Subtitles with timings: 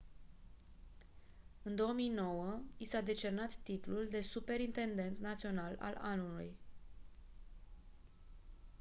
[1.63, 6.55] în 2009 i s-a decernat titlul de superintendent național al anului